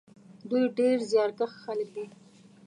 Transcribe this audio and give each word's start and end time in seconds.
دوی 0.49 0.63
ډېر 0.77 0.97
زیارکښ 1.11 1.51
خلک 1.63 1.89
دي. 1.95 2.05